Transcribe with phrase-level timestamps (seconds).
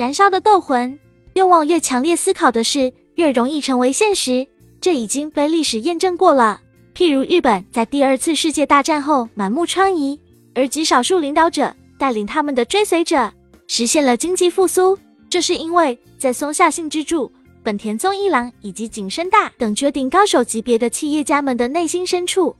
[0.00, 0.98] 燃烧的斗魂，
[1.34, 4.48] 愿望越强烈，思考的事越容易成为现实。
[4.80, 6.58] 这已经被历史验证过了。
[6.94, 10.18] 譬如日本在第二次世界大战后满目疮痍，
[10.54, 13.30] 而极少数领导者带领他们的追随者
[13.66, 17.30] 实现了经济复苏，这是因为在松下幸之助、
[17.62, 22.56] 本田宗一郎以及井深大等绝顶高手级别的企业家们的内心深处，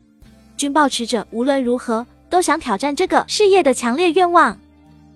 [0.58, 4.54] 均保持着无论如何都想挑战这个事业的强烈愿望。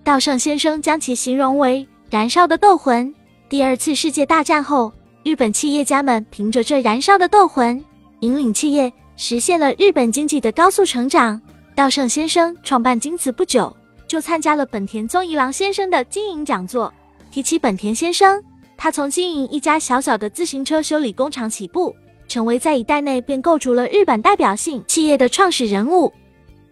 [0.03, 3.13] 稻盛先生将其形容为燃烧的斗魂。
[3.49, 4.93] 第二次世界大战后，
[5.25, 7.85] 日本企业家们凭着这燃烧的斗魂，
[8.21, 8.93] 引领企业。
[9.17, 11.43] 实现了日本经济的高速成长。
[11.75, 16.95] 稻盛先生创办京瓷不久，就参加了本田宗一郎先生的经营讲座。
[17.33, 18.41] 提起本田先生，
[18.77, 21.93] 他从经营一家小小的自行车修理工厂起步，
[22.29, 26.13] 成为在一代内便构筑了日本代表性企业的创始人物。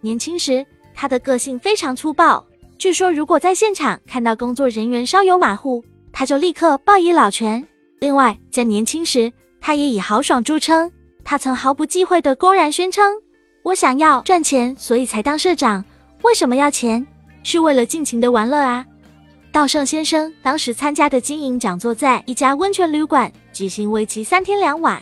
[0.02, 0.64] 年轻时，
[0.95, 2.47] 他的个性非常粗暴。
[2.82, 7.64] 据说，如果在现场看到工作人员稍有马虎，他就立刻报以老拳。
[8.00, 10.91] 另外，在年轻时，他也以豪爽著称。
[11.22, 13.14] 他曾毫不忌讳地公然宣称
[13.62, 15.84] ：“我想要赚钱，所以才当社长。
[16.22, 17.06] 为什么要钱？
[17.44, 18.84] 是为了尽情的玩乐啊！”
[19.52, 25.00] 稻盛先生当时参加的经营讲座在一家温泉旅馆举行，为期三天两晚，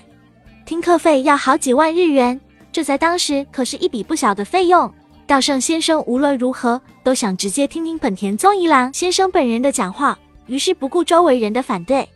[0.67, 2.39] 听课费要好几万日元，
[2.71, 4.93] 这在当时可是一笔不小的费用。
[5.31, 12.09] 稻盛先生无论如何都想直接听听本田宗一郎先生本人的讲话，于是不顾周围人的反对，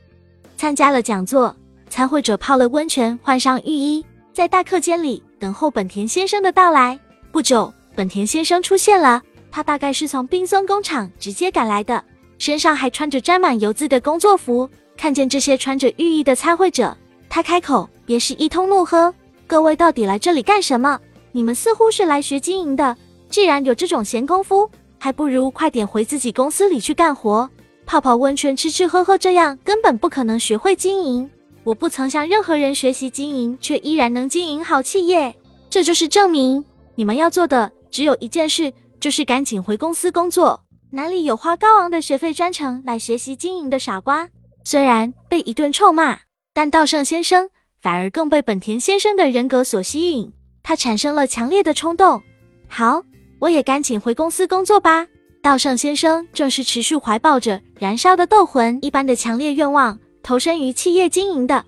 [0.57, 1.55] 参加了讲座。
[1.89, 6.99] 参会者泡了温泉，换上浴衣，在大课间里等候本田先生的到来。
[7.31, 12.03] 不久，本田先生出现了，他大概是从冰松工厂直接赶来的，
[12.39, 14.69] 身上还穿着沾满油渍的工作服。
[14.97, 16.97] 看见这些穿着浴衣的参会者，
[17.29, 19.15] 他开口便是一通怒喝
[19.47, 20.99] ：“各位到底来这里干什么？
[21.37, 22.97] 你们似乎是来学经营的，
[23.29, 27.51] 既然有这种闲工夫，还不如快点回自己公司里去干活，
[27.85, 31.29] 泡泡温泉，吃吃喝喝，这样根本不可能学会经营。”
[31.65, 35.35] 我不曾向任何人学习经营，却依然能经营好企业，
[35.69, 36.65] 这就是证明。
[36.95, 40.63] 你们要做的只有一件事，就是赶紧回公司工作。
[40.91, 44.29] 哪里有花高昂的学费专程来学习经营的傻瓜？
[44.63, 46.21] 虽然被一顿臭骂，
[46.53, 47.51] 但稻盛先生
[47.83, 50.33] 反而更被本田先生的人格所吸引，
[50.65, 52.21] 他产生了强烈的冲动。
[52.67, 53.01] 好，
[53.39, 55.07] 我也赶紧回公司工作吧。
[55.41, 59.97] 稻盛先生正是持续怀抱着燃烧的斗魂一般的强烈愿望。
[60.23, 61.63] 投身于企业经营的，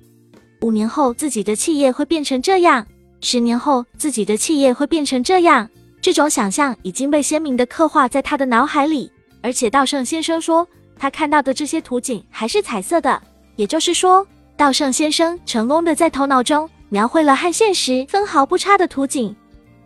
[0.62, 2.86] 五年后自己的企业会变成这样，
[3.20, 5.68] 十年后自己的企业会变成这样。
[6.00, 9.12] 这种想象已经被鲜明地刻画在他的脑海里。
[9.42, 10.66] 而且稻盛先生说，
[10.98, 13.22] 他看到的这些图景还是彩色的，
[13.56, 14.26] 也就是说，
[14.56, 19.34] 稻盛先生成功的在头脑中描绘了和现实分毫不差的图景。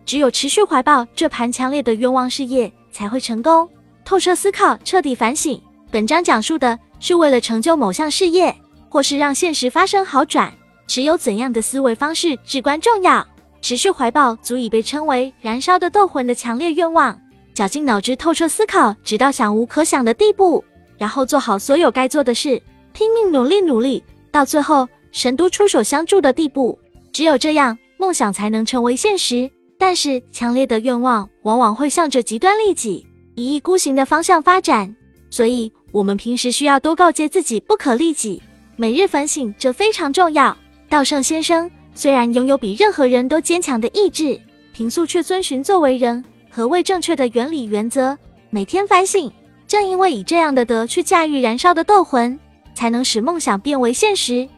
[0.05, 3.69] 只有持续怀抱这盘强烈的愿望，事业才会成功。
[4.03, 5.61] 透彻思考，彻底反省。
[5.89, 8.55] 本章讲述的是为了成就某项事业。
[8.93, 10.53] 或是让现实发生好转，
[10.85, 13.25] 持有怎样的思维方式至关重要。
[13.61, 17.17] 持续怀抱足以被称为燃烧的斗魂的强烈愿望，
[17.53, 20.61] 绞尽脑汁透彻思考，直到想无可想的地步，
[20.97, 26.77] 然后做好所有该做的事，拼命努力努力，到最后神都出手相助的地步。
[27.21, 29.47] 只有这样，梦想才能成为现实。
[29.77, 33.05] 但是强烈的愿望往往会向着极端利己、
[33.35, 34.95] 一意孤行的方向发展，
[35.29, 38.41] 所以我们平时需要多告诫自己不可利己。
[38.75, 40.57] 每日反省，这非常重要。
[40.89, 44.41] 稻盛先生虽然拥有比任何人都坚强的意志，
[44.73, 48.17] 平素却遵循作为人何谓正确的原理原则，
[48.49, 49.31] 每天反省。
[49.67, 52.39] 正因为以这样的德去驾驭燃烧的斗魂，
[52.73, 54.49] 才能使梦想变为现实。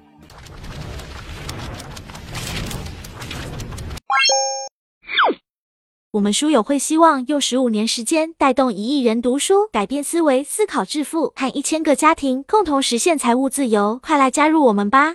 [6.13, 13.99] 我们书友会希望用十五年时间带动一亿人读书，改变思维，思考致富，和一千个家庭共同实现财务自由。
[14.03, 15.11] 快来加入我们吧！